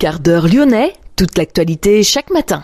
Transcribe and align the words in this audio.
quart 0.00 0.18
d'heure 0.18 0.48
lyonnais, 0.48 0.94
toute 1.14 1.36
l'actualité 1.36 2.02
chaque 2.02 2.30
matin. 2.30 2.62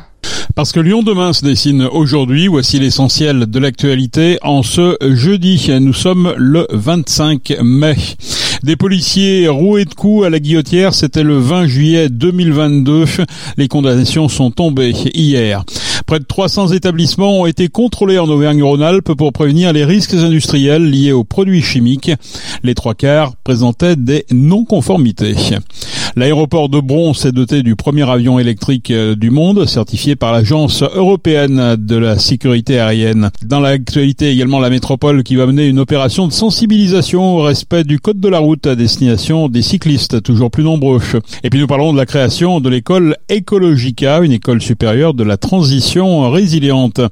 Parce 0.55 0.73
que 0.73 0.81
Lyon 0.81 1.03
demain 1.03 1.35
se 1.35 1.45
dessine 1.45 1.83
aujourd'hui, 1.83 2.47
voici 2.47 2.79
l'essentiel 2.79 3.45
de 3.45 3.59
l'actualité 3.59 4.39
en 4.41 4.63
ce 4.63 4.97
jeudi. 5.03 5.71
Nous 5.79 5.93
sommes 5.93 6.33
le 6.39 6.67
25 6.71 7.59
mai. 7.63 7.97
Des 8.63 8.77
policiers 8.77 9.49
roués 9.49 9.85
de 9.85 9.93
coups 9.93 10.25
à 10.25 10.31
la 10.31 10.39
guillotière, 10.39 10.95
c'était 10.95 11.25
le 11.25 11.39
20 11.39 11.67
juillet 11.67 12.09
2022. 12.09 13.05
Les 13.59 13.69
condamnations 13.69 14.31
sont 14.31 14.51
tombées 14.51 14.95
hier. 15.13 15.63
Près 16.07 16.21
de 16.21 16.25
300 16.25 16.69
établissements 16.69 17.41
ont 17.41 17.47
été 17.47 17.69
contrôlés 17.69 18.19
en 18.19 18.29
Auvergne-Rhône-Alpes 18.29 19.13
pour 19.13 19.35
prévenir 19.35 19.75
les 19.75 19.85
risques 19.85 20.15
industriels 20.15 20.91
liés 20.91 21.13
aux 21.13 21.25
produits 21.25 21.63
chimiques. 21.63 22.13
Les 22.63 22.75
trois 22.75 22.95
quarts 22.95 23.35
présentaient 23.45 23.97
des 23.97 24.25
non-conformités. 24.31 25.35
L'aéroport 26.19 26.71
de 26.71 26.81
Bron 26.81 27.13
s'est 27.13 27.31
doté 27.31 27.63
du 27.63 27.77
premier 27.77 28.09
avion 28.09 28.39
électrique 28.39 28.91
euh, 28.91 29.15
du 29.15 29.29
monde, 29.29 29.67
certifié 29.67 30.17
par 30.17 30.33
l'Agence 30.33 30.83
européenne 30.83 31.77
de 31.77 31.97
la 31.97 32.19
sécurité 32.19 32.81
aérienne. 32.81 33.29
Dans 33.45 33.61
l'actualité 33.61 34.31
également, 34.31 34.59
la 34.59 34.71
métropole 34.71 35.23
qui 35.25 35.37
va 35.37 35.45
mener 35.45 35.67
une 35.67 35.79
opération 35.79 36.27
de 36.27 36.33
sensibilisation 36.33 37.37
au 37.37 37.43
respect 37.43 37.85
du 37.85 38.01
code 38.01 38.19
de 38.19 38.31
la 38.31 38.39
route 38.39 38.67
à 38.67 38.77
destination 38.77 39.51
des 39.51 39.61
cyclistes, 39.61 40.23
toujours 40.23 40.51
plus 40.51 40.65
nombreux. 40.65 41.03
Et 41.45 41.51
puis 41.51 41.61
nous 41.61 41.67
parlons 41.67 41.93
de 41.93 41.99
la 41.99 42.07
création 42.07 42.61
de 42.61 42.71
l'école 42.71 43.19
Ecologica, 43.31 44.21
une 44.21 44.33
école 44.33 44.63
supérieure 44.63 45.13
de 45.13 45.23
la 45.23 45.37
transition 45.37 46.31
résiliente. 46.31 47.03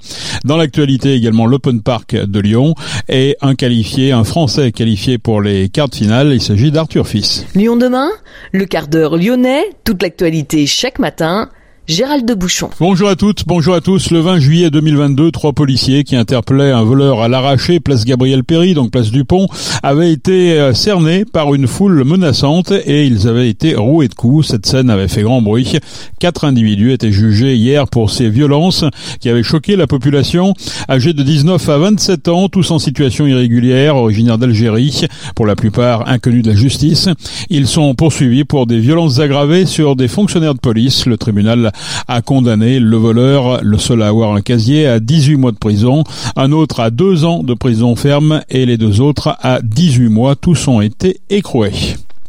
Dans 0.46 0.56
l'actualité 0.56 1.12
également, 1.12 1.44
l'Open 1.44 1.82
Park 1.82 2.16
de 2.16 2.40
Lyon 2.40 2.74
et 3.10 3.36
un 3.42 3.54
qualifié, 3.54 4.12
un 4.12 4.24
Français 4.24 4.72
qualifié 4.72 5.18
pour 5.18 5.42
les 5.42 5.68
quarts 5.68 5.90
de 5.90 5.94
finale. 5.94 6.30
Il 6.32 6.40
s'agit 6.40 6.70
d'Arthur 6.70 7.06
Fils. 7.06 7.44
Lyon 7.54 7.76
demain, 7.76 8.08
le 8.52 8.64
quart 8.64 8.88
lyonnais, 8.98 9.64
toute 9.84 10.02
l'actualité 10.02 10.66
chaque 10.66 10.98
matin 10.98 11.50
Gérald 11.86 12.26
de 12.26 12.32
Bouchon. 12.32 12.70
Bonjour 12.80 13.10
à 13.10 13.14
toutes, 13.14 13.44
bonjour 13.46 13.74
à 13.74 13.82
tous. 13.82 14.10
Le 14.10 14.20
20 14.20 14.38
juillet 14.38 14.70
2022, 14.70 15.30
trois 15.30 15.52
policiers 15.52 16.02
qui 16.02 16.16
interpellaient 16.16 16.70
un 16.70 16.82
voleur 16.82 17.20
à 17.20 17.28
l'arraché, 17.28 17.78
place 17.78 18.06
Gabriel 18.06 18.42
Péry, 18.42 18.72
donc 18.72 18.90
place 18.90 19.10
du 19.10 19.26
Pont, 19.26 19.48
avaient 19.82 20.10
été 20.10 20.52
euh, 20.52 20.72
cernés 20.72 21.26
par 21.26 21.52
une 21.52 21.66
foule 21.66 22.02
menaçante 22.04 22.72
et 22.72 23.04
ils 23.04 23.28
avaient 23.28 23.50
été 23.50 23.74
roués 23.74 24.08
de 24.08 24.14
coups. 24.14 24.46
Cette 24.46 24.64
scène 24.64 24.88
avait 24.88 25.08
fait 25.08 25.20
grand 25.20 25.42
bruit. 25.42 25.74
Quatre 26.20 26.46
individus 26.46 26.90
étaient 26.92 27.12
jugés 27.12 27.54
hier 27.54 27.86
pour 27.86 28.10
ces 28.10 28.30
violences 28.30 28.86
qui 29.20 29.28
avaient 29.28 29.42
choqué 29.42 29.76
la 29.76 29.86
population, 29.86 30.54
âgés 30.88 31.12
de 31.12 31.22
19 31.22 31.68
à 31.68 31.76
27 31.76 32.28
ans, 32.28 32.48
tous 32.48 32.70
en 32.70 32.78
situation 32.78 33.26
irrégulière, 33.26 33.96
originaires 33.96 34.38
d'Algérie, 34.38 35.02
pour 35.36 35.44
la 35.44 35.54
plupart 35.54 36.08
inconnus 36.08 36.44
de 36.44 36.50
la 36.52 36.56
justice. 36.56 37.10
Ils 37.50 37.66
sont 37.66 37.94
poursuivis 37.94 38.44
pour 38.44 38.66
des 38.66 38.78
violences 38.78 39.18
aggravées 39.18 39.66
sur 39.66 39.96
des 39.96 40.08
fonctionnaires 40.08 40.54
de 40.54 40.60
police. 40.60 41.04
Le 41.04 41.18
tribunal 41.18 41.72
a 42.08 42.22
condamné 42.22 42.78
le 42.80 42.96
voleur, 42.96 43.62
le 43.62 43.78
seul 43.78 44.02
à 44.02 44.08
avoir 44.08 44.34
un 44.34 44.40
casier, 44.40 44.86
à 44.86 45.00
18 45.00 45.36
mois 45.36 45.52
de 45.52 45.58
prison, 45.58 46.04
un 46.36 46.52
autre 46.52 46.80
à 46.80 46.90
2 46.90 47.24
ans 47.24 47.42
de 47.42 47.54
prison 47.54 47.96
ferme 47.96 48.42
et 48.48 48.66
les 48.66 48.76
deux 48.76 49.00
autres 49.00 49.36
à 49.40 49.60
18 49.62 50.08
mois. 50.08 50.36
Tous 50.36 50.68
ont 50.68 50.80
été 50.80 51.20
écroués. 51.30 51.72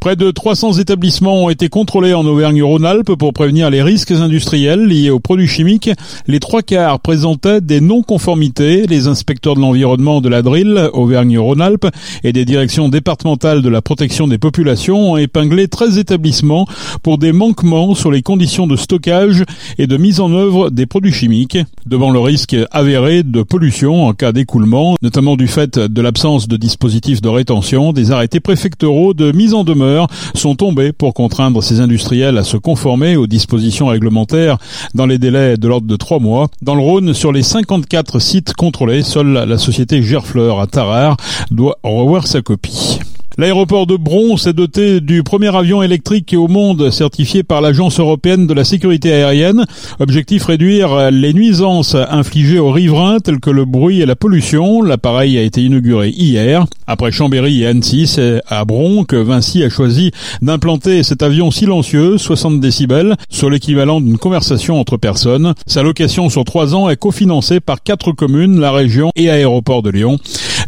Près 0.06 0.16
de 0.16 0.30
300 0.30 0.74
établissements 0.74 1.46
ont 1.46 1.50
été 1.50 1.68
contrôlés 1.68 2.14
en 2.14 2.28
Auvergne-Rhône-Alpes 2.28 3.16
pour 3.16 3.34
prévenir 3.34 3.72
les 3.72 3.82
risques 3.82 4.12
industriels 4.12 4.86
liés 4.86 5.10
aux 5.10 5.20
produits 5.20 5.48
chimiques. 5.48 5.90
Les 6.28 6.40
trois 6.40 6.62
quarts 6.62 7.00
présentaient 7.00 7.60
des 7.60 7.82
non-conformités. 7.82 8.86
Les 8.86 9.08
inspecteurs 9.08 9.56
de 9.56 9.62
l'environnement 9.62 10.22
de 10.22 10.30
la 10.30 10.44
DRIL, 10.44 10.92
Auvergne-Rhône-Alpes, 10.94 11.88
et 12.24 12.34
des 12.34 12.46
directions 12.46 12.88
départementales 12.88 13.64
de 13.64 13.70
la 13.70 13.82
protection 13.82 14.28
des 14.28 14.38
populations 14.38 15.14
ont 15.14 15.18
épinglé 15.18 15.68
13 15.68 15.98
établissements 15.98 16.68
pour 17.02 17.18
des 17.18 17.32
manquements 17.32 17.96
sur 17.96 18.12
les 18.12 18.22
conditions 18.22 18.68
de 18.68 18.76
stockage 18.76 19.44
et 19.80 19.88
de 19.88 19.98
mise 19.98 20.20
en 20.20 20.32
œuvre 20.32 20.70
des 20.70 20.86
produits 20.86 21.14
chimiques. 21.14 21.58
Devant 21.88 22.12
le 22.12 22.20
risque 22.20 22.56
avéré 22.70 23.24
de 23.24 23.42
pollution 23.42 24.06
en 24.06 24.14
cas 24.14 24.34
d'écoulement, 24.34 24.98
notamment 25.02 25.36
du 25.36 25.48
fait 25.48 25.80
de 25.80 26.02
l'absence 26.04 26.48
de 26.48 26.58
dispositifs 26.58 27.24
de 27.24 27.30
rétention, 27.30 27.92
des 27.92 28.12
arrêtés 28.12 28.40
préfectoraux 28.40 29.16
de 29.16 29.32
mise 29.32 29.56
en 29.56 29.64
demeure 29.64 29.95
sont 30.34 30.56
tombés 30.56 30.92
pour 30.92 31.14
contraindre 31.14 31.64
ces 31.64 31.80
industriels 31.80 32.38
à 32.38 32.44
se 32.44 32.58
conformer 32.58 33.16
aux 33.16 33.28
dispositions 33.28 33.88
réglementaires 33.88 34.58
dans 34.94 35.06
les 35.06 35.18
délais 35.18 35.58
de 35.58 35.68
l'ordre 35.68 35.88
de 35.88 35.96
trois 35.96 36.20
mois. 36.20 36.48
Dans 36.62 36.76
le 36.76 36.82
Rhône, 36.82 37.14
sur 37.14 37.32
les 37.32 37.44
54 37.44 38.20
sites 38.20 38.54
contrôlés, 38.54 39.04
seule 39.04 39.34
la 39.34 39.58
société 39.58 40.02
Gerfleur 40.02 40.60
à 40.60 40.68
Tarare 40.68 41.18
doit 41.52 41.78
revoir 41.84 42.28
sa 42.28 42.42
copie. 42.42 43.00
L'aéroport 43.38 43.86
de 43.86 43.98
Bron 43.98 44.38
s'est 44.38 44.54
doté 44.54 45.02
du 45.02 45.22
premier 45.22 45.54
avion 45.54 45.84
électrique 45.84 46.34
au 46.38 46.48
monde 46.48 46.90
certifié 46.90 47.44
par 47.44 47.60
l'Agence 47.60 48.00
européenne 48.00 48.48
de 48.48 48.54
la 48.54 48.64
sécurité 48.64 49.12
aérienne. 49.12 49.66
Objectif 50.00 50.46
réduire 50.46 51.12
les 51.12 51.34
nuisances 51.34 51.96
infligées 51.96 52.60
aux 52.60 52.72
riverains 52.72 53.20
telles 53.20 53.42
que 53.42 53.50
le 53.50 53.66
bruit 53.66 54.00
et 54.00 54.06
la 54.06 54.16
pollution. 54.16 54.82
L'appareil 54.82 55.38
a 55.38 55.42
été 55.42 55.62
inauguré 55.62 56.12
hier. 56.12 56.66
Après 56.88 57.12
Chambéry 57.12 57.64
et 57.64 57.68
Annecy, 57.68 58.08
c'est 58.08 58.42
à 58.48 58.64
Bron 58.64 59.04
que 59.04 59.18
Vinci 59.18 59.64
a 59.64 59.70
choisi 59.70 60.12
d'implanter 60.42 61.04
cet 61.04 61.22
avion 61.22 61.52
silencieux, 61.52 62.18
60 62.18 62.62
décibels, 62.62 63.16
sur 63.30 63.50
l'équivalent 63.50 64.00
d'une 64.00 64.18
conversation 64.18 64.80
entre 64.80 64.96
personnes. 64.96 65.56
Sa 65.68 65.84
location 65.84 66.30
sur 66.30 66.46
trois 66.46 66.74
ans 66.74 66.90
est 66.90 66.96
cofinancée 66.96 67.60
par 67.60 67.84
quatre 67.84 68.14
communes, 68.14 68.62
la 68.62 68.72
région 68.72 69.12
et 69.18 69.30
aéroport 69.30 69.82
de 69.82 69.90
Lyon. 69.90 70.20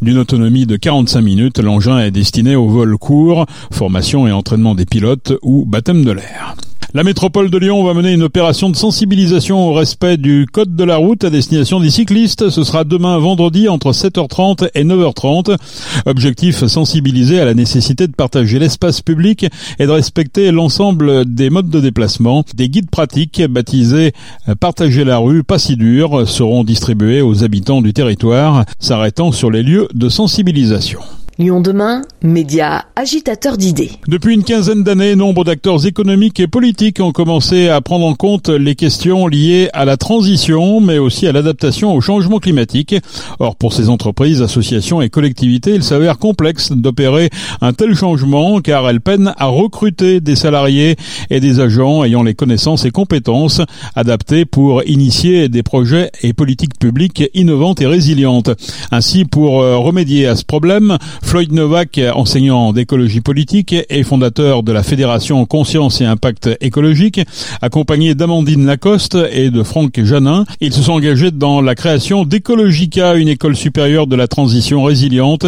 D'une 0.01 0.17
autonomie 0.17 0.65
de 0.65 0.75
45 0.75 1.21
minutes, 1.21 1.59
l'engin 1.59 1.99
est 1.99 2.11
destiné 2.11 2.55
au 2.55 2.67
vol 2.67 2.97
court, 2.97 3.45
formation 3.71 4.27
et 4.27 4.31
entraînement 4.31 4.75
des 4.75 4.85
pilotes 4.85 5.33
ou 5.41 5.65
baptême 5.65 6.05
de 6.05 6.11
l'air. 6.11 6.55
La 6.93 7.03
métropole 7.03 7.49
de 7.49 7.57
Lyon 7.57 7.83
va 7.83 7.93
mener 7.93 8.13
une 8.13 8.23
opération 8.23 8.69
de 8.69 8.75
sensibilisation 8.77 9.67
au 9.67 9.73
respect 9.73 10.15
du 10.15 10.47
code 10.49 10.73
de 10.73 10.83
la 10.85 10.95
route 10.95 11.25
à 11.25 11.29
destination 11.29 11.81
des 11.81 11.89
cyclistes. 11.89 12.49
Ce 12.49 12.63
sera 12.63 12.85
demain 12.85 13.17
vendredi 13.17 13.67
entre 13.67 13.91
7h30 13.91 14.69
et 14.73 14.85
9h30. 14.85 15.57
Objectif 16.05 16.65
sensibiliser 16.65 17.41
à 17.41 17.45
la 17.45 17.53
nécessité 17.53 18.07
de 18.07 18.13
partager 18.13 18.57
l'espace 18.57 19.01
public 19.01 19.45
et 19.79 19.85
de 19.85 19.91
respecter 19.91 20.51
l'ensemble 20.51 21.25
des 21.25 21.49
modes 21.49 21.69
de 21.69 21.81
déplacement. 21.81 22.45
Des 22.55 22.69
guides 22.69 22.89
pratiques 22.89 23.43
baptisés 23.49 24.13
Partager 24.61 25.03
la 25.03 25.17
rue, 25.17 25.43
pas 25.43 25.59
si 25.59 25.75
dur 25.75 26.27
seront 26.27 26.63
distribués 26.63 27.21
aux 27.21 27.43
habitants 27.43 27.81
du 27.81 27.91
territoire, 27.91 28.63
s'arrêtant 28.79 29.33
sur 29.33 29.51
les 29.51 29.61
lieux 29.61 29.89
de 29.93 30.07
sensibilisation. 30.07 31.01
Lyon 31.39 31.61
demain, 31.61 32.01
média 32.23 32.85
agitateur 32.95 33.57
d'idées. 33.57 33.91
Depuis 34.07 34.33
une 34.33 34.43
quinzaine 34.43 34.81
d'années, 34.81 35.15
nombre 35.15 35.43
d'acteurs 35.43 35.85
économiques 35.85 36.39
et 36.39 36.47
politiques 36.47 36.99
ont 36.99 37.11
commencé 37.11 37.69
à 37.69 37.79
prendre 37.79 38.07
en 38.07 38.15
compte 38.15 38.49
les 38.49 38.73
questions 38.73 39.27
liées 39.27 39.69
à 39.73 39.85
la 39.85 39.97
transition, 39.97 40.81
mais 40.81 40.97
aussi 40.97 41.27
à 41.27 41.31
l'adaptation 41.31 41.93
au 41.93 42.01
changement 42.01 42.39
climatique. 42.39 42.95
Or, 43.37 43.55
pour 43.55 43.71
ces 43.71 43.89
entreprises, 43.89 44.41
associations 44.41 44.99
et 44.99 45.11
collectivités, 45.11 45.75
il 45.75 45.83
s'avère 45.83 46.17
complexe 46.17 46.71
d'opérer 46.71 47.29
un 47.61 47.71
tel 47.71 47.93
changement 47.93 48.59
car 48.59 48.89
elles 48.89 49.01
peinent 49.01 49.35
à 49.37 49.45
recruter 49.45 50.21
des 50.21 50.35
salariés 50.35 50.95
et 51.29 51.39
des 51.39 51.59
agents 51.59 52.03
ayant 52.03 52.23
les 52.23 52.33
connaissances 52.33 52.83
et 52.85 52.89
compétences 52.89 53.61
adaptées 53.95 54.45
pour 54.45 54.83
initier 54.87 55.49
des 55.49 55.61
projets 55.61 56.09
et 56.23 56.33
politiques 56.33 56.79
publiques 56.79 57.29
innovantes 57.35 57.79
et 57.79 57.85
résilientes. 57.85 58.49
Ainsi, 58.89 59.23
pour 59.23 59.61
euh, 59.61 59.77
remédier 59.77 60.25
à 60.25 60.35
ce 60.35 60.43
problème, 60.43 60.97
Floyd 61.27 61.51
Novak, 61.51 61.99
enseignant 62.15 62.71
d'écologie 62.71 63.19
politique 63.19 63.75
et 63.89 64.03
fondateur 64.03 64.63
de 64.63 64.71
la 64.71 64.81
Fédération 64.81 65.45
Conscience 65.45 65.99
et 65.99 66.05
Impact 66.05 66.49
écologique, 66.61 67.19
accompagné 67.61 68.15
d'Amandine 68.15 68.65
Lacoste 68.65 69.17
et 69.33 69.49
de 69.49 69.61
Franck 69.61 70.01
Janin. 70.01 70.45
Ils 70.61 70.73
se 70.73 70.81
sont 70.81 70.93
engagés 70.93 71.31
dans 71.31 71.59
la 71.59 71.75
création 71.75 72.23
d'Ecologica, 72.23 73.15
une 73.15 73.27
école 73.27 73.57
supérieure 73.57 74.07
de 74.07 74.15
la 74.15 74.29
transition 74.29 74.83
résiliente, 74.83 75.45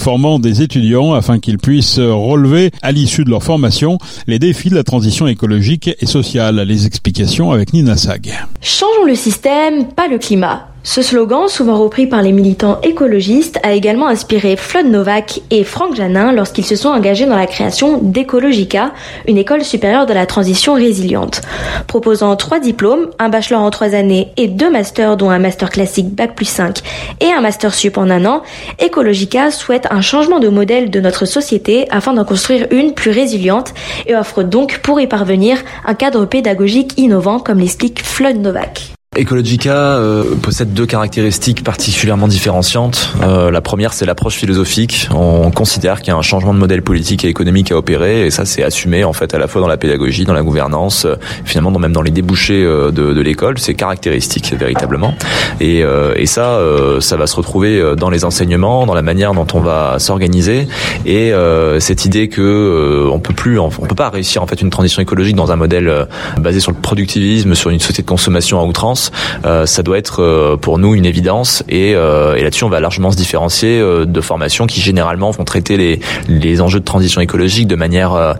formant 0.00 0.40
des 0.40 0.62
étudiants 0.62 1.14
afin 1.14 1.38
qu'ils 1.38 1.58
puissent 1.58 2.00
relever, 2.00 2.72
à 2.82 2.90
l'issue 2.90 3.22
de 3.22 3.30
leur 3.30 3.44
formation, 3.44 3.98
les 4.26 4.40
défis 4.40 4.70
de 4.70 4.74
la 4.74 4.82
transition 4.82 5.28
écologique 5.28 5.90
et 6.00 6.06
sociale. 6.06 6.60
Les 6.66 6.86
explications 6.86 7.52
avec 7.52 7.72
Nina 7.72 7.96
Sag. 7.96 8.32
Changeons 8.60 9.04
le 9.06 9.14
système, 9.14 9.92
pas 9.94 10.08
le 10.08 10.18
climat. 10.18 10.69
Ce 10.82 11.02
slogan, 11.02 11.46
souvent 11.46 11.78
repris 11.78 12.06
par 12.06 12.22
les 12.22 12.32
militants 12.32 12.80
écologistes, 12.82 13.60
a 13.62 13.72
également 13.72 14.06
inspiré 14.06 14.56
Floyd 14.56 14.86
Novak 14.86 15.42
et 15.50 15.62
Franck 15.62 15.94
Janin 15.94 16.32
lorsqu'ils 16.32 16.64
se 16.64 16.74
sont 16.74 16.88
engagés 16.88 17.26
dans 17.26 17.36
la 17.36 17.46
création 17.46 17.98
d'Ecologica, 17.98 18.92
une 19.28 19.36
école 19.36 19.62
supérieure 19.62 20.06
de 20.06 20.14
la 20.14 20.24
transition 20.24 20.72
résiliente. 20.72 21.42
Proposant 21.86 22.34
trois 22.34 22.60
diplômes, 22.60 23.10
un 23.18 23.28
bachelor 23.28 23.60
en 23.60 23.68
trois 23.70 23.94
années 23.94 24.32
et 24.38 24.48
deux 24.48 24.70
masters 24.70 25.18
dont 25.18 25.28
un 25.28 25.38
master 25.38 25.68
classique 25.68 26.14
Bac 26.14 26.34
plus 26.34 26.48
5 26.48 26.78
et 27.20 27.30
un 27.30 27.42
master 27.42 27.74
sup 27.74 27.98
en 27.98 28.08
un 28.08 28.24
an, 28.24 28.42
Ecologica 28.82 29.50
souhaite 29.50 29.86
un 29.90 30.00
changement 30.00 30.38
de 30.38 30.48
modèle 30.48 30.88
de 30.88 31.00
notre 31.00 31.26
société 31.26 31.86
afin 31.90 32.14
d'en 32.14 32.24
construire 32.24 32.66
une 32.70 32.94
plus 32.94 33.10
résiliente 33.10 33.74
et 34.06 34.16
offre 34.16 34.42
donc 34.42 34.78
pour 34.78 34.98
y 34.98 35.06
parvenir 35.06 35.58
un 35.84 35.94
cadre 35.94 36.24
pédagogique 36.24 36.94
innovant 36.96 37.38
comme 37.38 37.58
l'explique 37.58 38.02
Floyd 38.02 38.40
Novak. 38.40 38.94
Ecologica 39.18 39.74
euh, 39.74 40.36
possède 40.40 40.72
deux 40.72 40.86
caractéristiques 40.86 41.64
particulièrement 41.64 42.28
différenciantes. 42.28 43.12
Euh, 43.24 43.50
la 43.50 43.60
première, 43.60 43.92
c'est 43.92 44.06
l'approche 44.06 44.36
philosophique. 44.36 45.08
On 45.12 45.50
considère 45.50 45.98
qu'il 46.00 46.12
y 46.12 46.14
a 46.14 46.16
un 46.16 46.22
changement 46.22 46.54
de 46.54 46.60
modèle 46.60 46.82
politique 46.82 47.24
et 47.24 47.28
économique 47.28 47.72
à 47.72 47.76
opérer, 47.76 48.24
et 48.24 48.30
ça, 48.30 48.44
c'est 48.44 48.62
assumé 48.62 49.02
en 49.02 49.12
fait 49.12 49.34
à 49.34 49.38
la 49.38 49.48
fois 49.48 49.60
dans 49.60 49.66
la 49.66 49.78
pédagogie, 49.78 50.26
dans 50.26 50.32
la 50.32 50.44
gouvernance, 50.44 51.06
euh, 51.06 51.16
finalement, 51.44 51.76
même 51.76 51.92
dans 51.92 52.02
les 52.02 52.12
débouchés 52.12 52.62
de, 52.62 52.90
de 52.90 53.20
l'école. 53.20 53.58
C'est 53.58 53.74
caractéristique 53.74 54.54
véritablement. 54.56 55.12
Et, 55.60 55.80
et 56.16 56.26
ça, 56.26 56.60
ça 57.00 57.16
va 57.16 57.26
se 57.26 57.36
retrouver 57.36 57.94
dans 57.96 58.10
les 58.10 58.24
enseignements, 58.24 58.86
dans 58.86 58.94
la 58.94 59.02
manière 59.02 59.34
dont 59.34 59.46
on 59.54 59.60
va 59.60 59.98
s'organiser, 59.98 60.68
et 61.04 61.32
cette 61.78 62.04
idée 62.04 62.28
que 62.28 63.08
on 63.10 63.18
peut 63.18 63.34
plus, 63.34 63.58
on 63.58 63.70
peut 63.70 63.94
pas 63.94 64.10
réussir 64.10 64.42
en 64.42 64.46
fait 64.46 64.60
une 64.60 64.70
transition 64.70 65.02
écologique 65.02 65.36
dans 65.36 65.52
un 65.52 65.56
modèle 65.56 66.06
basé 66.38 66.60
sur 66.60 66.72
le 66.72 66.78
productivisme, 66.78 67.54
sur 67.54 67.70
une 67.70 67.80
société 67.80 68.02
de 68.02 68.08
consommation 68.08 68.60
à 68.60 68.64
outrance 68.64 68.99
euh, 69.44 69.66
ça 69.66 69.82
doit 69.82 69.98
être 69.98 70.22
euh, 70.22 70.56
pour 70.56 70.78
nous 70.78 70.94
une 70.94 71.06
évidence 71.06 71.62
et, 71.68 71.94
euh, 71.94 72.34
et 72.34 72.42
là-dessus 72.42 72.64
on 72.64 72.68
va 72.68 72.80
largement 72.80 73.10
se 73.10 73.16
différencier 73.16 73.80
de 73.80 74.20
formations 74.20 74.66
qui 74.66 74.80
généralement 74.80 75.30
vont 75.30 75.44
traiter 75.44 75.76
les, 75.76 76.00
les 76.28 76.60
enjeux 76.60 76.80
de 76.80 76.84
transition 76.84 77.20
écologique 77.20 77.66
de 77.66 77.76
manière 77.76 78.36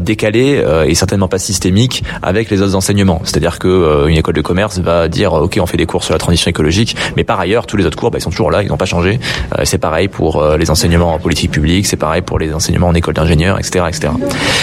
décalée 0.00 0.62
et 0.86 0.94
certainement 0.94 1.28
pas 1.28 1.38
systémique 1.38 2.04
avec 2.22 2.50
les 2.50 2.62
autres 2.62 2.74
enseignements. 2.74 3.20
C'est-à-dire 3.24 3.58
que 3.58 4.06
une 4.08 4.16
école 4.16 4.34
de 4.34 4.40
commerce 4.40 4.78
va 4.78 5.08
dire 5.08 5.32
ok 5.32 5.58
on 5.60 5.66
fait 5.66 5.76
des 5.76 5.86
cours 5.86 6.04
sur 6.04 6.12
la 6.12 6.18
transition 6.18 6.48
écologique, 6.50 6.96
mais 7.16 7.24
par 7.24 7.40
ailleurs 7.40 7.66
tous 7.66 7.76
les 7.76 7.86
autres 7.86 7.98
cours 7.98 8.10
bah, 8.10 8.18
ils 8.18 8.22
sont 8.22 8.30
toujours 8.30 8.50
là, 8.50 8.62
ils 8.62 8.68
n'ont 8.68 8.76
pas 8.76 8.86
changé. 8.86 9.20
c'est 9.64 9.78
pareil 9.78 10.08
pour 10.08 10.44
les 10.56 10.70
enseignements 10.70 11.14
en 11.14 11.18
politique 11.18 11.50
publique, 11.50 11.86
c'est 11.86 11.96
pareil 11.96 12.22
pour 12.22 12.38
les 12.38 12.52
enseignements 12.54 12.88
en 12.88 12.94
école 12.94 13.14
d'ingénieur, 13.14 13.58
etc., 13.58 13.84
etc. 13.88 14.12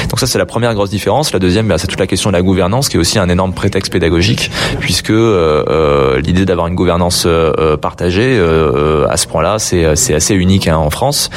Donc 0.09 0.19
ça 0.19 0.27
c'est 0.27 0.39
la 0.39 0.45
première 0.45 0.73
grosse 0.73 0.89
différence. 0.89 1.33
La 1.33 1.39
deuxième 1.39 1.67
bah, 1.67 1.77
c'est 1.77 1.87
toute 1.87 1.99
la 1.99 2.07
question 2.07 2.29
de 2.29 2.35
la 2.35 2.41
gouvernance 2.41 2.89
qui 2.89 2.97
est 2.97 2.99
aussi 2.99 3.19
un 3.19 3.29
énorme 3.29 3.53
prétexte 3.53 3.91
pédagogique 3.91 4.51
puisque 4.79 5.11
euh, 5.29 5.63
euh, 5.69 6.21
l'idée 6.21 6.45
d'avoir 6.45 6.67
une 6.67 6.75
gouvernance 6.75 7.23
euh, 7.25 7.77
partagée 7.77 8.39
à 9.09 9.17
ce 9.17 9.27
point-là, 9.27 9.59
c'est 9.59 9.85
assez 9.85 10.35
unique 10.35 10.67
hein, 10.67 10.77
en 10.77 10.89
France, 10.89 11.29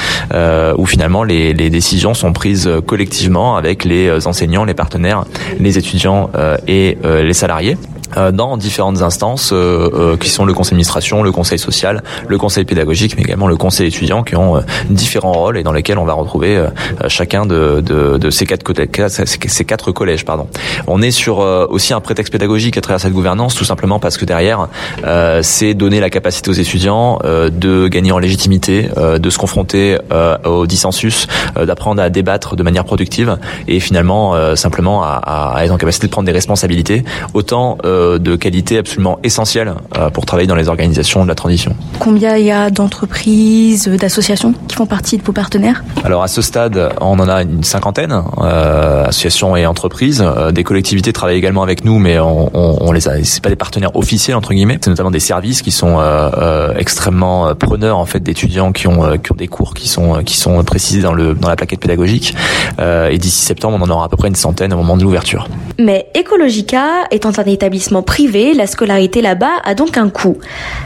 où 0.77 0.85
finalement 0.85 1.23
les, 1.23 1.53
les, 1.53 1.69
décisions 1.69 2.13
sont 2.13 2.33
prises 2.33 2.69
collectivement 2.85 3.55
avec 3.55 3.83
les 3.83 4.27
enseignants, 4.27 4.65
les 4.65 4.73
partenaires, 4.73 5.25
les 5.59 5.77
étudiants 5.77 6.29
et 6.67 6.97
les 7.03 7.33
salariés. 7.33 7.77
Euh, 8.17 8.31
dans 8.31 8.57
différentes 8.57 9.01
instances 9.01 9.51
euh, 9.53 9.89
euh, 9.93 10.17
qui 10.17 10.29
sont 10.29 10.45
le 10.45 10.53
conseil 10.53 10.71
d'administration, 10.71 11.23
le 11.23 11.31
conseil 11.31 11.59
social, 11.59 12.03
le 12.27 12.37
conseil 12.37 12.65
pédagogique, 12.65 13.15
mais 13.17 13.23
également 13.23 13.47
le 13.47 13.57
conseil 13.57 13.87
étudiant 13.87 14.23
qui 14.23 14.35
ont 14.35 14.61
différents 14.89 15.33
rôles 15.33 15.57
et 15.57 15.63
dans 15.63 15.71
lesquels 15.71 15.97
on 15.97 16.05
va 16.05 16.13
retrouver 16.13 16.63
chacun 17.07 17.45
de, 17.45 17.81
de, 17.81 18.17
de, 18.17 18.29
ces 18.29 18.45
quatre 18.45 18.63
ces 19.17 19.65
quatre 19.65 19.91
collèges 19.91 20.25
pardon. 20.25 20.47
On 20.87 21.01
est 21.01 21.11
sur 21.11 21.39
aussi 21.39 21.93
un 21.93 22.01
prétexte 22.01 22.31
pédagogique 22.31 22.77
à 22.77 22.81
travers 22.81 22.99
cette 22.99 23.13
gouvernance 23.13 23.55
tout 23.55 23.65
simplement 23.65 23.99
parce 23.99 24.17
que 24.17 24.25
derrière 24.25 24.67
c'est 25.41 25.73
donner 25.73 25.99
la 25.99 26.09
capacité 26.09 26.49
aux 26.49 26.53
étudiants 26.53 27.19
de 27.23 27.87
gagner 27.87 28.11
en 28.11 28.19
légitimité, 28.19 28.89
de 28.97 29.29
se 29.29 29.37
confronter 29.37 29.97
au 30.45 30.65
dissensus, 30.65 31.27
d'apprendre 31.55 32.01
à 32.01 32.09
débattre 32.09 32.55
de 32.55 32.63
manière 32.63 32.85
productive 32.85 33.37
et 33.67 33.79
finalement 33.79 34.55
simplement 34.55 35.03
à, 35.03 35.53
à, 35.55 35.65
être 35.65 35.71
en 35.71 35.77
capacité 35.77 36.07
de 36.07 36.11
prendre 36.11 36.25
des 36.25 36.31
responsabilités 36.31 37.03
autant 37.33 37.77
euh, 37.85 38.02
de 38.19 38.35
qualité 38.35 38.77
absolument 38.77 39.19
essentielle 39.23 39.73
euh, 39.97 40.09
pour 40.09 40.25
travailler 40.25 40.47
dans 40.47 40.55
les 40.55 40.69
organisations 40.69 41.23
de 41.23 41.29
la 41.29 41.35
transition. 41.35 41.75
Combien 41.99 42.37
il 42.37 42.45
y 42.45 42.51
a 42.51 42.69
d'entreprises, 42.69 43.87
d'associations 43.87 44.53
qui 44.67 44.75
font 44.75 44.85
partie 44.85 45.17
de 45.17 45.23
vos 45.23 45.31
partenaires? 45.31 45.83
Alors 46.03 46.23
à 46.23 46.27
ce 46.27 46.41
stade, 46.41 46.93
on 47.01 47.19
en 47.19 47.27
a 47.27 47.43
une 47.43 47.63
cinquantaine, 47.63 48.23
euh, 48.41 49.05
associations 49.05 49.55
et 49.55 49.65
entreprises. 49.65 50.23
des 50.51 50.63
collectivités 50.63 51.13
travaillent 51.13 51.37
également 51.37 51.63
avec 51.63 51.85
nous, 51.85 51.99
mais 51.99 52.19
on, 52.19 52.49
on, 52.53 52.91
les 52.91 53.07
a. 53.07 53.23
C'est 53.23 53.43
pas 53.43 53.49
des 53.49 53.55
partenaires 53.55 53.95
officiels 53.95 54.35
entre 54.35 54.53
guillemets. 54.53 54.79
C'est 54.81 54.89
notamment 54.89 55.11
des 55.11 55.19
services 55.19 55.61
qui 55.61 55.71
sont 55.71 55.99
extrêmement 56.77 57.53
preneurs 57.55 57.97
en 57.97 58.05
fait 58.05 58.19
d'étudiants 58.19 58.71
qui 58.71 58.87
ont 58.87 59.17
qui 59.17 59.31
ont 59.31 59.35
des 59.35 59.47
cours 59.47 59.73
qui 59.73 59.87
sont 59.87 60.23
qui 60.23 60.37
sont 60.37 60.63
précisés 60.63 61.01
dans 61.01 61.13
le 61.13 61.33
dans 61.33 61.49
la 61.49 61.55
plaquette 61.55 61.79
pédagogique. 61.79 62.35
et 62.79 63.17
d'ici 63.17 63.45
septembre, 63.45 63.77
on 63.79 63.83
en 63.83 63.89
aura 63.89 64.05
à 64.05 64.09
peu 64.09 64.17
près 64.17 64.27
une 64.27 64.35
centaine 64.35 64.73
au 64.73 64.77
moment 64.77 64.97
de 64.97 65.03
l'ouverture. 65.03 65.47
Mais 65.79 66.07
Ecologica 66.15 67.05
étant 67.11 67.31
un 67.37 67.43
établissement 67.45 67.92
privé, 68.01 68.53
la 68.53 68.67
scolarité 68.67 69.21
là-bas 69.21 69.61
a 69.63 69.75
donc 69.75 69.97
un 69.97 70.09
coût. 70.09 70.37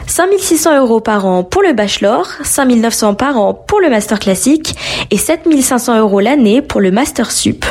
5600 0.06 0.78
euros 0.78 1.00
par 1.00 1.26
an 1.26 1.44
pour 1.44 1.62
le 1.62 1.72
bachelor, 1.72 2.26
5900 2.42 3.14
par 3.14 3.38
an 3.38 3.54
pour 3.54 3.80
le 3.80 3.88
master 3.88 4.18
classique 4.18 4.74
et 5.10 5.16
7500 5.16 5.98
euros 5.98 6.20
l'année 6.20 6.62
pour 6.62 6.80
le 6.80 6.90
master 6.90 7.30
sup. 7.30 7.64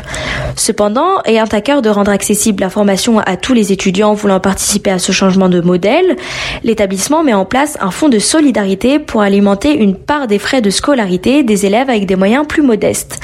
Cependant, 0.56 1.22
ayant 1.26 1.46
à 1.52 1.62
cœur 1.62 1.82
de 1.82 1.90
rendre 1.90 2.12
accessible 2.12 2.62
la 2.62 2.70
formation 2.70 3.20
à 3.20 3.38
tous 3.38 3.54
les 3.54 3.72
étudiants 3.72 4.14
voulant 4.14 4.40
participer 4.40 4.92
à 4.92 5.00
ce 5.00 5.12
changement 5.12 5.50
de 5.50 5.62
modèle, 5.62 6.16
l'établissement 6.64 7.24
met 7.24 7.34
en 7.34 7.46
place 7.46 7.78
un 7.80 7.92
fonds 7.92 8.10
de 8.10 8.20
solidarité 8.20 9.00
pour 9.00 9.22
alimenter 9.22 9.74
une 9.76 9.96
part 9.96 10.28
des 10.28 10.40
frais 10.40 10.62
de 10.62 10.70
scolarité 10.70 11.44
des 11.44 11.66
élèves 11.66 11.90
avec 11.90 12.06
des 12.06 12.16
moyens 12.16 12.48
plus 12.48 12.64
modestes. 12.64 13.20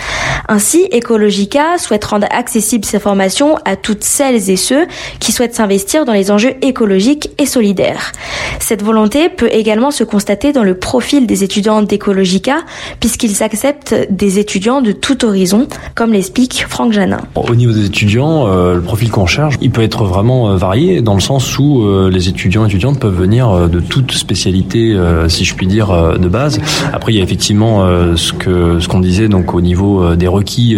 Ainsi, 0.50 0.88
Ecologica 0.92 1.78
souhaite 1.78 2.04
rendre 2.04 2.28
accessible 2.30 2.86
ces 2.86 3.00
formations 3.00 3.58
à 3.66 3.76
toutes 3.76 4.04
celles 4.04 4.50
et 4.50 4.58
ceux 4.58 4.86
qui 5.20 5.32
souhaitent 5.32 5.56
s'investir 5.56 6.03
dans 6.06 6.14
les 6.14 6.32
enjeux 6.32 6.54
écologiques 6.62 7.30
et 7.38 7.46
solidaires. 7.46 8.12
Cette 8.60 8.84
volonté 8.84 9.30
peut 9.30 9.50
également 9.52 9.92
se 9.92 10.04
constater 10.04 10.54
dans 10.54 10.64
le 10.64 10.76
profil 10.76 11.28
des 11.28 11.44
étudiants 11.44 11.82
d'Ecologica, 11.82 12.58
puisqu'ils 13.00 13.44
acceptent 13.44 13.96
des 14.10 14.40
étudiants 14.40 14.82
de 14.82 14.92
tout 14.92 15.26
horizon, 15.26 15.68
comme 15.96 16.14
l'explique 16.14 16.66
Franck 16.70 16.94
Janin. 16.94 17.22
Au 17.36 17.56
niveau 17.56 17.74
des 17.74 17.86
étudiants, 17.86 18.48
euh, 18.48 18.76
le 18.76 18.82
profil 18.82 19.10
qu'on 19.10 19.26
cherche, 19.26 19.56
il 19.62 19.72
peut 19.72 19.82
être 19.82 20.06
vraiment 20.06 20.50
euh, 20.50 20.56
varié, 20.56 21.02
dans 21.02 21.16
le 21.16 21.22
sens 21.22 21.58
où 21.60 21.84
euh, 21.84 22.10
les 22.10 22.30
étudiants 22.30 22.64
et 22.66 22.68
étudiantes 22.68 23.00
peuvent 23.00 23.16
venir 23.16 23.70
de 23.70 23.80
toute 23.80 24.12
spécialité, 24.14 24.98
si 25.28 25.46
je 25.46 25.56
puis 25.56 25.68
dire, 25.68 26.18
de 26.18 26.28
base. 26.28 26.60
Après, 26.92 27.14
il 27.14 27.18
y 27.18 27.20
a 27.20 27.24
effectivement 27.24 27.86
ce 28.16 28.34
ce 28.80 28.88
qu'on 28.88 29.00
disait 29.00 29.28
donc 29.28 29.54
au 29.54 29.62
niveau 29.62 30.16
des 30.16 30.28
requis 30.28 30.78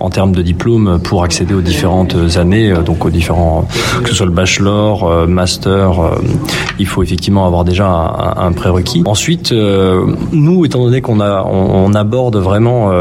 en 0.00 0.10
termes 0.10 0.32
de 0.32 0.42
diplôme 0.42 1.00
pour 1.02 1.24
accéder 1.24 1.54
aux 1.54 1.60
différentes 1.60 2.16
années, 2.36 2.72
donc 2.84 3.04
aux 3.04 3.10
différents 3.10 3.66
que 4.02 4.08
ce 4.08 4.14
soit 4.14 4.26
le 4.26 4.32
bachelor, 4.36 5.04
euh, 5.04 5.26
master, 5.26 6.00
euh, 6.00 6.14
il 6.78 6.86
faut 6.86 7.02
effectivement 7.02 7.46
avoir 7.46 7.64
déjà 7.64 7.88
un, 8.36 8.52
prérequis. 8.52 9.02
Ensuite, 9.04 9.50
euh, 9.50 10.06
nous, 10.30 10.64
étant 10.64 10.84
donné 10.84 11.00
qu'on 11.00 11.18
a, 11.18 11.42
on, 11.42 11.92
aborde 11.94 12.36
vraiment 12.36 12.92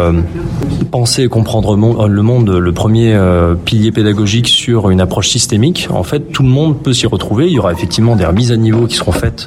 penser 0.95 1.23
et 1.23 1.27
comprendre 1.27 1.75
le 2.07 2.21
monde, 2.21 2.49
le 2.49 2.71
premier 2.71 3.19
pilier 3.65 3.91
pédagogique 3.91 4.47
sur 4.47 4.89
une 4.89 5.01
approche 5.01 5.27
systémique. 5.27 5.89
En 5.91 6.03
fait, 6.03 6.31
tout 6.31 6.41
le 6.41 6.47
monde 6.47 6.81
peut 6.81 6.93
s'y 6.93 7.05
retrouver. 7.05 7.47
Il 7.47 7.51
y 7.51 7.59
aura 7.59 7.73
effectivement 7.73 8.15
des 8.15 8.25
remises 8.25 8.53
à 8.53 8.55
niveau 8.55 8.87
qui 8.87 8.95
seront 8.95 9.11
faites 9.11 9.45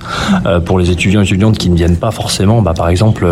pour 0.67 0.79
les 0.79 0.91
étudiants 0.91 1.23
et 1.23 1.25
étudiantes 1.25 1.57
qui 1.57 1.71
ne 1.71 1.75
viennent 1.75 1.97
pas 1.97 2.11
forcément, 2.11 2.61
bah, 2.61 2.75
par 2.77 2.91
exemple, 2.91 3.27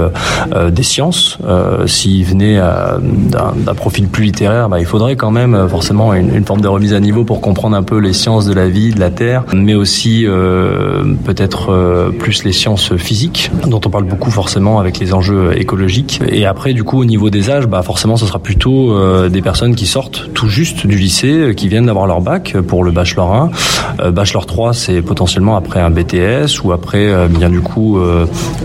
des 0.70 0.82
sciences. 0.82 1.36
S'ils 1.84 2.24
venaient 2.24 2.58
d'un 2.58 3.74
profil 3.74 4.08
plus 4.08 4.24
littéraire, 4.24 4.70
bah, 4.70 4.80
il 4.80 4.86
faudrait 4.86 5.16
quand 5.16 5.30
même 5.30 5.68
forcément 5.68 6.14
une, 6.14 6.44
forme 6.46 6.62
de 6.62 6.68
remise 6.68 6.94
à 6.94 7.00
niveau 7.00 7.24
pour 7.24 7.42
comprendre 7.42 7.76
un 7.76 7.82
peu 7.82 7.98
les 7.98 8.14
sciences 8.14 8.46
de 8.46 8.54
la 8.54 8.66
vie, 8.66 8.94
de 8.94 9.00
la 9.00 9.10
terre, 9.10 9.44
mais 9.52 9.74
aussi 9.74 10.24
euh, 10.26 11.04
peut-être 11.26 11.70
euh, 11.70 12.10
plus 12.10 12.44
les 12.44 12.52
sciences 12.52 12.96
physiques, 12.96 13.50
dont 13.66 13.80
on 13.84 13.90
parle 13.90 14.04
beaucoup 14.04 14.30
forcément 14.30 14.78
avec 14.78 14.98
les 15.00 15.12
enjeux 15.12 15.52
écologiques. 15.58 16.22
Et 16.28 16.46
après, 16.46 16.72
du 16.72 16.82
coup, 16.82 16.98
au 17.00 17.04
niveau 17.04 17.28
des 17.28 17.50
âges, 17.50 17.66
bah 17.66 17.82
forcément, 17.82 18.05
ce 18.14 18.26
sera 18.26 18.38
plutôt 18.38 18.92
euh, 18.92 19.28
des 19.28 19.42
personnes 19.42 19.74
qui 19.74 19.86
sortent 19.86 20.30
tout 20.34 20.48
juste 20.48 20.86
du 20.86 20.96
lycée, 20.96 21.54
qui 21.56 21.66
viennent 21.66 21.86
d'avoir 21.86 22.06
leur 22.06 22.20
bac 22.20 22.56
pour 22.68 22.84
le 22.84 22.92
bachelor 22.92 23.50
1. 23.98 24.10
bachelor 24.12 24.46
3, 24.46 24.72
c'est 24.72 25.02
potentiellement 25.02 25.56
après 25.56 25.80
un 25.80 25.90
BTS 25.90 26.62
ou 26.62 26.70
après, 26.70 27.28
bien 27.28 27.50
du 27.50 27.60
coup, 27.60 27.98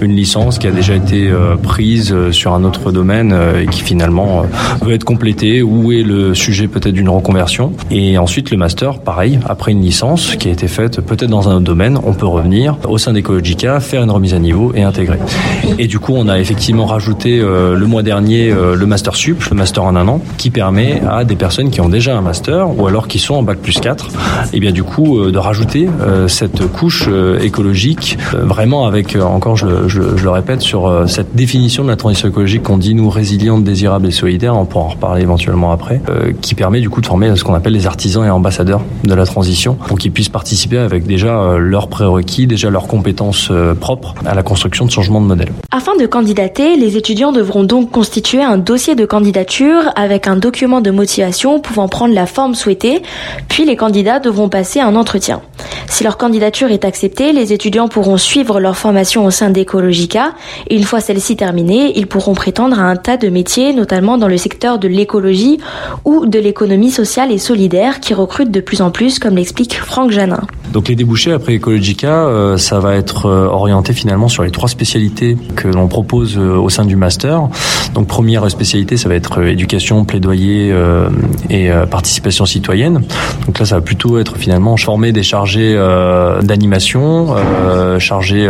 une 0.01 0.15
licence 0.15 0.59
qui 0.59 0.67
a 0.67 0.71
déjà 0.71 0.95
été 0.95 1.31
prise 1.63 2.13
sur 2.31 2.53
un 2.53 2.63
autre 2.63 2.91
domaine 2.91 3.35
et 3.61 3.65
qui 3.67 3.81
finalement 3.81 4.43
veut 4.81 4.93
être 4.93 5.03
complétée 5.03 5.61
ou 5.61 5.91
est 5.91 6.03
le 6.03 6.35
sujet 6.35 6.67
peut-être 6.67 6.93
d'une 6.93 7.09
reconversion. 7.09 7.73
Et 7.89 8.17
ensuite, 8.17 8.51
le 8.51 8.57
master, 8.57 8.99
pareil, 8.99 9.39
après 9.47 9.71
une 9.71 9.81
licence 9.81 10.35
qui 10.35 10.49
a 10.49 10.51
été 10.51 10.67
faite 10.67 11.01
peut-être 11.01 11.29
dans 11.29 11.49
un 11.49 11.55
autre 11.55 11.65
domaine, 11.65 11.97
on 12.03 12.13
peut 12.13 12.27
revenir 12.27 12.77
au 12.87 12.97
sein 12.97 13.13
d'Ecologica, 13.13 13.79
faire 13.79 14.03
une 14.03 14.11
remise 14.11 14.33
à 14.33 14.39
niveau 14.39 14.73
et 14.75 14.83
intégrer. 14.83 15.19
Et 15.79 15.87
du 15.87 15.99
coup, 15.99 16.13
on 16.15 16.27
a 16.27 16.39
effectivement 16.39 16.85
rajouté 16.85 17.39
euh, 17.39 17.75
le 17.75 17.85
mois 17.85 18.03
dernier 18.03 18.51
euh, 18.51 18.75
le 18.75 18.85
master 18.85 19.15
sup, 19.15 19.30
le 19.49 19.55
master 19.55 19.83
en 19.83 19.95
un 19.95 20.07
an, 20.07 20.21
qui 20.37 20.49
permet 20.49 21.01
à 21.09 21.23
des 21.23 21.35
personnes 21.35 21.69
qui 21.69 21.81
ont 21.81 21.89
déjà 21.89 22.17
un 22.17 22.21
master 22.21 22.77
ou 22.77 22.87
alors 22.87 23.07
qui 23.07 23.19
sont 23.19 23.35
en 23.35 23.43
bac 23.43 23.59
plus 23.59 23.79
4, 23.79 24.09
et 24.53 24.59
bien 24.59 24.71
du 24.71 24.83
coup 24.83 25.19
euh, 25.19 25.31
de 25.31 25.37
rajouter 25.37 25.87
cette 26.27 26.67
couche 26.67 27.09
écologique, 27.41 28.17
vraiment 28.33 28.85
avec 28.85 29.15
encore, 29.15 29.55
je, 29.55 29.67
le 29.67 30.29
répète, 30.29 30.61
sur 30.61 31.03
cette 31.07 31.35
définition 31.35 31.83
de 31.83 31.89
la 31.89 31.95
transition 31.95 32.27
écologique 32.27 32.63
qu'on 32.63 32.77
dit 32.77 32.93
nous 32.93 33.09
résiliente, 33.09 33.63
désirable 33.63 34.07
et 34.07 34.11
solidaire, 34.11 34.55
on 34.55 34.65
pourra 34.65 34.85
en 34.85 34.89
reparler 34.89 35.21
éventuellement 35.21 35.71
après, 35.71 36.01
qui 36.41 36.55
permet 36.55 36.81
du 36.81 36.89
coup 36.89 37.01
de 37.01 37.05
former 37.05 37.35
ce 37.35 37.43
qu'on 37.43 37.53
appelle 37.53 37.73
les 37.73 37.87
artisans 37.87 38.25
et 38.25 38.29
ambassadeurs 38.29 38.81
de 39.03 39.13
la 39.13 39.25
transition 39.25 39.75
pour 39.75 39.97
qu'ils 39.97 40.11
puissent 40.11 40.29
participer 40.29 40.77
avec 40.77 41.05
déjà 41.05 41.39
euh, 41.41 41.57
leurs 41.57 41.87
prérequis, 41.87 42.47
déjà 42.47 42.69
leurs 42.69 42.87
compétences 42.87 43.49
euh, 43.51 43.73
propres 43.73 44.15
à 44.25 44.35
la 44.35 44.43
construction 44.43 44.85
de 44.85 44.91
changement 44.91 45.21
de 45.21 45.25
modèle. 45.25 45.51
Afin 45.71 45.95
de 45.95 46.05
candidater, 46.05 46.75
les 46.75 46.97
étudiants 46.97 47.31
devront 47.31 47.63
donc 47.63 47.91
constituer 47.91 48.43
un 48.43 48.57
dossier 48.57 48.95
de 48.95 49.05
candidature 49.11 49.91
avec 49.97 50.25
un 50.25 50.37
document 50.37 50.79
de 50.79 50.89
motivation 50.89 51.59
pouvant 51.59 51.89
prendre 51.89 52.13
la 52.13 52.25
forme 52.25 52.55
souhaitée, 52.55 53.01
puis 53.49 53.65
les 53.65 53.75
candidats 53.75 54.19
devront 54.19 54.47
passer 54.47 54.79
un 54.79 54.95
entretien. 54.95 55.41
Si 55.89 56.03
leur 56.03 56.17
candidature 56.17 56.71
est 56.71 56.85
acceptée, 56.85 57.33
les 57.33 57.53
étudiants 57.53 57.87
pourront 57.87 58.17
suivre 58.17 58.59
leur 58.59 58.77
formation 58.77 59.25
au 59.25 59.31
sein 59.31 59.49
d'Ecologica 59.49 60.33
et 60.69 60.75
une 60.75 60.83
fois 60.83 61.01
celle-ci 61.01 61.35
terminée, 61.35 61.93
ils 61.97 62.07
pourront 62.07 62.33
prétendre 62.33 62.79
à 62.79 62.83
un 62.83 62.95
tas 62.95 63.17
de 63.17 63.29
métiers, 63.29 63.73
notamment 63.73 64.17
dans 64.17 64.27
le 64.27 64.37
secteur 64.37 64.79
de 64.79 64.87
l'écologie 64.87 65.59
ou 66.05 66.25
de 66.25 66.39
l'économie 66.39 66.91
sociale 66.91 67.31
et 67.31 67.37
solidaire 67.37 67.99
qui 67.99 68.13
recrutent 68.13 68.51
de 68.51 68.61
plus 68.61 68.81
en 68.81 68.91
plus, 68.91 69.19
comme 69.19 69.35
l'explique 69.35 69.75
Franck 69.75 70.11
Janin. 70.11 70.41
Donc 70.71 70.87
les 70.87 70.95
débouchés 70.95 71.33
après 71.33 71.55
Ecologica, 71.55 72.25
euh, 72.27 72.57
ça 72.57 72.79
va 72.79 72.95
être 72.95 73.25
euh, 73.25 73.47
orienté 73.47 73.91
finalement 73.91 74.29
sur 74.29 74.43
les 74.43 74.51
trois 74.51 74.69
spécialités 74.69 75.37
que 75.55 75.67
l'on 75.67 75.87
propose 75.87 76.37
euh, 76.37 76.55
au 76.55 76.69
sein 76.69 76.85
du 76.85 76.95
master. 76.95 77.49
Donc 77.93 78.07
première 78.07 78.49
spécialité, 78.49 78.95
ça 78.95 79.09
va 79.09 79.15
être 79.15 79.43
éducation, 79.43 80.05
plaidoyer 80.05 80.73
et 81.49 81.69
participation 81.89 82.45
citoyenne. 82.45 83.01
Donc 83.45 83.59
là, 83.59 83.65
ça 83.65 83.75
va 83.75 83.81
plutôt 83.81 84.17
être 84.17 84.37
finalement 84.37 84.77
former 84.77 85.11
des 85.11 85.23
chargés 85.51 85.77
d'animation, 86.43 87.35
chargés 87.99 88.49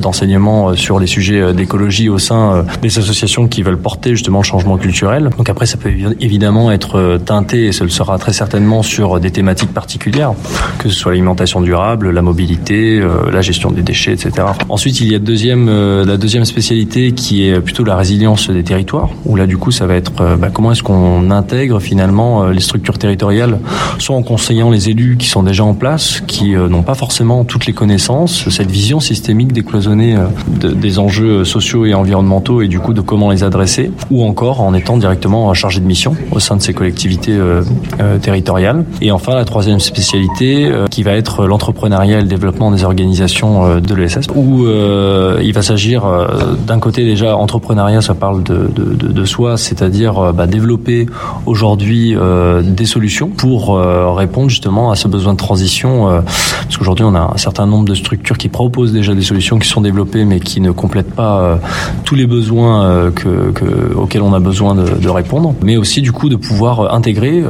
d'enseignement 0.00 0.74
sur 0.74 0.98
les 0.98 1.06
sujets 1.06 1.52
d'écologie 1.52 2.08
au 2.08 2.18
sein 2.18 2.64
des 2.80 2.98
associations 2.98 3.48
qui 3.48 3.62
veulent 3.62 3.78
porter 3.78 4.10
justement 4.10 4.38
le 4.38 4.44
changement 4.44 4.78
culturel. 4.78 5.30
Donc 5.36 5.50
après, 5.50 5.66
ça 5.66 5.76
peut 5.76 5.90
évidemment 6.20 6.72
être 6.72 7.18
teinté 7.24 7.66
et 7.66 7.72
ce 7.72 7.86
sera 7.88 8.18
très 8.18 8.32
certainement 8.32 8.82
sur 8.82 9.20
des 9.20 9.30
thématiques 9.30 9.74
particulières, 9.74 10.32
que 10.78 10.88
ce 10.88 10.94
soit 10.94 11.12
l'alimentation 11.12 11.60
durable, 11.60 12.10
la 12.10 12.22
mobilité, 12.22 13.00
euh, 13.00 13.30
la 13.30 13.40
gestion 13.40 13.70
des 13.70 13.82
déchets, 13.82 14.12
etc. 14.12 14.46
Ensuite, 14.68 15.00
il 15.00 15.10
y 15.10 15.14
a 15.14 15.18
deuxième, 15.18 15.68
euh, 15.68 16.04
la 16.04 16.16
deuxième 16.16 16.44
spécialité 16.44 17.12
qui 17.12 17.48
est 17.48 17.60
plutôt 17.60 17.84
la 17.84 17.96
résilience 17.96 18.50
des 18.50 18.64
territoires, 18.64 19.10
où 19.24 19.36
là, 19.36 19.46
du 19.46 19.56
coup, 19.56 19.70
ça 19.70 19.86
va 19.86 19.94
être 19.94 20.12
euh, 20.20 20.36
bah, 20.36 20.48
comment 20.52 20.72
est-ce 20.72 20.82
qu'on 20.82 21.30
intègre 21.30 21.80
finalement 21.80 22.46
les 22.46 22.60
structures 22.60 22.98
territoriales, 22.98 23.58
soit 23.98 24.16
en 24.16 24.22
conseillant 24.22 24.70
les 24.70 24.88
élus 24.88 25.16
qui 25.18 25.28
sont 25.28 25.42
déjà 25.42 25.64
en 25.64 25.74
place, 25.74 26.22
qui 26.26 26.37
n'ont 26.42 26.82
pas 26.82 26.94
forcément 26.94 27.44
toutes 27.44 27.66
les 27.66 27.72
connaissances, 27.72 28.48
cette 28.48 28.70
vision 28.70 29.00
systémique 29.00 29.52
décloisonnée 29.52 30.16
des 30.48 30.98
enjeux 30.98 31.44
sociaux 31.44 31.86
et 31.86 31.94
environnementaux 31.94 32.62
et 32.62 32.68
du 32.68 32.80
coup 32.80 32.92
de 32.92 33.00
comment 33.00 33.30
les 33.30 33.44
adresser, 33.44 33.90
ou 34.10 34.24
encore 34.24 34.60
en 34.60 34.74
étant 34.74 34.96
directement 34.96 35.52
chargé 35.54 35.80
de 35.80 35.86
mission 35.86 36.14
au 36.32 36.40
sein 36.40 36.56
de 36.56 36.62
ces 36.62 36.74
collectivités 36.74 37.38
territoriales. 38.22 38.84
Et 39.00 39.10
enfin, 39.10 39.34
la 39.34 39.44
troisième 39.44 39.80
spécialité 39.80 40.70
qui 40.90 41.02
va 41.02 41.12
être 41.12 41.46
l'entrepreneuriat 41.46 42.18
et 42.18 42.22
le 42.22 42.28
développement 42.28 42.70
des 42.70 42.84
organisations 42.84 43.66
euh, 43.66 43.80
de 43.80 43.94
l'ESS, 43.94 44.26
où 44.34 44.66
euh, 44.66 45.40
il 45.42 45.52
va 45.52 45.62
s'agir 45.62 46.04
euh, 46.04 46.54
d'un 46.66 46.78
côté 46.78 47.04
déjà 47.04 47.36
entrepreneuriat, 47.36 48.00
ça 48.00 48.14
parle 48.14 48.42
de, 48.42 48.70
de, 48.74 48.94
de, 48.94 49.08
de 49.08 49.24
soi, 49.24 49.56
c'est-à-dire 49.56 50.32
bah, 50.32 50.46
développer 50.46 51.06
aujourd'hui 51.46 52.16
des 52.62 52.84
solutions 52.84 53.28
pour 53.28 53.78
répondre 54.16 54.48
justement 54.48 54.90
à 54.90 54.96
ce 54.96 55.08
besoin 55.08 55.32
de 55.32 55.38
transition, 55.38 56.22
parce 56.62 56.76
qu'aujourd'hui 56.76 57.04
on 57.04 57.14
a 57.14 57.32
un 57.34 57.36
certain 57.38 57.66
nombre 57.66 57.84
de 57.84 57.94
structures 57.94 58.38
qui 58.38 58.48
proposent 58.48 58.92
déjà 58.92 59.14
des 59.14 59.22
solutions 59.22 59.58
qui 59.58 59.68
sont 59.68 59.80
développées 59.80 60.24
mais 60.24 60.40
qui 60.40 60.60
ne 60.60 60.70
complètent 60.70 61.14
pas 61.14 61.58
tous 62.08 62.14
les 62.14 62.26
besoins 62.26 63.12
que, 63.14 63.52
auxquels 63.94 64.22
on 64.22 64.32
a 64.32 64.40
besoin 64.40 64.74
de, 64.74 64.88
de, 64.88 65.08
répondre, 65.10 65.54
mais 65.62 65.76
aussi 65.76 66.00
du 66.00 66.10
coup 66.10 66.30
de 66.30 66.36
pouvoir 66.36 66.94
intégrer 66.94 67.42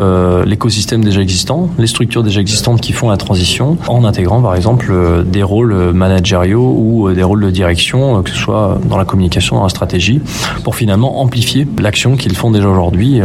l'écosystème 0.45 1.05
déjà 1.05 1.21
existant, 1.21 1.69
les 1.79 1.87
structures 1.87 2.25
déjà 2.25 2.41
existantes 2.41 2.81
qui 2.81 2.93
font 2.93 3.09
la 3.09 3.17
transition 3.17 3.77
en 3.87 4.05
intégrant 4.05 4.41
par 4.43 4.57
exemple 4.57 4.88
euh, 4.91 5.23
des 5.23 5.43
rôles 5.43 5.93
managériaux 5.93 6.75
ou 6.77 7.09
euh, 7.09 7.15
des 7.15 7.23
rôles 7.23 7.43
de 7.43 7.50
direction, 7.50 8.19
euh, 8.19 8.23
que 8.23 8.31
ce 8.31 8.37
soit 8.37 8.79
dans 8.88 8.97
la 8.97 9.05
communication, 9.05 9.57
dans 9.57 9.62
la 9.62 9.69
stratégie, 9.69 10.21
pour 10.65 10.75
finalement 10.75 11.21
amplifier 11.21 11.67
l'action 11.79 12.17
qu'ils 12.17 12.37
font 12.37 12.50
déjà 12.50 12.69
aujourd'hui 12.69 13.21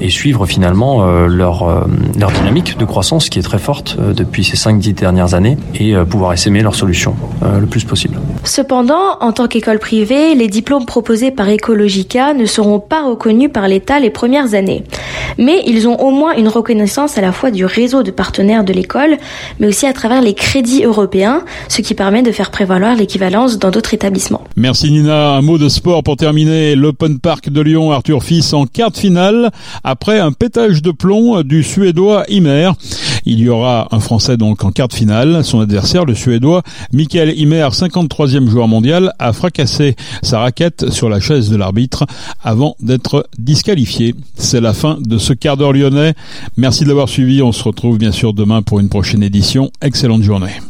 et 0.00 0.10
suivre 0.10 0.46
finalement 0.46 1.04
leur, 1.26 1.86
leur 2.18 2.30
dynamique 2.30 2.76
de 2.78 2.84
croissance 2.84 3.28
qui 3.28 3.38
est 3.38 3.42
très 3.42 3.58
forte 3.58 3.96
depuis 3.98 4.44
ces 4.44 4.56
5-10 4.56 4.94
dernières 4.94 5.34
années 5.34 5.56
et 5.74 5.94
pouvoir 6.08 6.32
essaimer 6.32 6.62
leurs 6.62 6.74
solutions 6.74 7.14
le 7.42 7.66
plus 7.66 7.84
possible. 7.84 8.18
Cependant, 8.44 9.18
en 9.20 9.32
tant 9.32 9.48
qu'école 9.48 9.78
privée, 9.78 10.34
les 10.34 10.48
diplômes 10.56 10.86
proposés 10.86 11.30
par 11.30 11.50
Ecologica 11.50 12.32
ne 12.32 12.46
seront 12.46 12.80
pas 12.80 13.06
reconnus 13.06 13.50
par 13.52 13.68
l'État 13.68 14.00
les 14.00 14.08
premières 14.08 14.54
années. 14.54 14.84
Mais 15.36 15.62
ils 15.66 15.86
ont 15.86 16.00
au 16.00 16.10
moins 16.10 16.34
une 16.34 16.48
reconnaissance 16.48 17.18
à 17.18 17.20
la 17.20 17.30
fois 17.30 17.50
du 17.50 17.66
réseau 17.66 18.02
de 18.02 18.10
partenaires 18.10 18.64
de 18.64 18.72
l'école, 18.72 19.18
mais 19.60 19.66
aussi 19.66 19.84
à 19.86 19.92
travers 19.92 20.22
les 20.22 20.32
crédits 20.32 20.82
européens, 20.82 21.42
ce 21.68 21.82
qui 21.82 21.92
permet 21.92 22.22
de 22.22 22.32
faire 22.32 22.50
prévaloir 22.50 22.96
l'équivalence 22.96 23.58
dans 23.58 23.70
d'autres 23.70 23.92
établissements. 23.92 24.44
Merci 24.56 24.90
Nina. 24.90 25.32
Un 25.32 25.42
mot 25.42 25.58
de 25.58 25.68
sport 25.68 26.02
pour 26.02 26.16
terminer. 26.16 26.74
L'Open 26.74 27.18
Park 27.18 27.50
de 27.50 27.60
Lyon, 27.60 27.92
Arthur 27.92 28.22
Fils 28.22 28.54
en 28.54 28.64
quart 28.64 28.92
de 28.92 28.96
finale 28.96 29.50
après 29.84 30.18
un 30.18 30.32
pétage 30.32 30.80
de 30.80 30.90
plomb 30.90 31.42
du 31.42 31.62
Suédois 31.62 32.24
Imer. 32.30 32.70
Il 33.26 33.40
y 33.40 33.48
aura 33.48 33.88
un 33.90 33.98
Français 34.00 34.36
donc 34.36 34.64
en 34.64 34.70
quart 34.70 34.88
de 34.88 34.94
finale. 34.94 35.44
Son 35.44 35.60
adversaire, 35.60 36.04
le 36.04 36.14
Suédois 36.14 36.62
Michael 36.92 37.36
Imer, 37.36 37.68
53e 37.72 38.48
joueur 38.48 38.68
mondial, 38.68 39.12
a 39.18 39.32
fracassé 39.32 39.96
sa 40.22 40.38
raquette 40.38 40.90
sur 40.90 41.08
la 41.08 41.18
chaise 41.18 41.50
de 41.50 41.56
l'arbitre 41.56 42.06
avant 42.42 42.76
d'être 42.80 43.28
disqualifié. 43.36 44.14
C'est 44.36 44.60
la 44.60 44.72
fin 44.72 44.98
de 45.00 45.18
ce 45.18 45.32
quart 45.32 45.56
d'heure 45.56 45.72
lyonnais. 45.72 46.14
Merci 46.56 46.84
de 46.84 46.88
l'avoir 46.88 47.08
suivi. 47.08 47.42
On 47.42 47.52
se 47.52 47.64
retrouve 47.64 47.98
bien 47.98 48.12
sûr 48.12 48.32
demain 48.32 48.62
pour 48.62 48.78
une 48.78 48.88
prochaine 48.88 49.24
édition. 49.24 49.70
Excellente 49.82 50.22
journée. 50.22 50.60